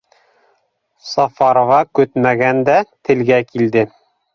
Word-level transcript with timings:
Сафарова 1.11 1.85
көтмәгәндә 2.01 2.83
телгә 2.91 3.43
Килде: 3.53 3.91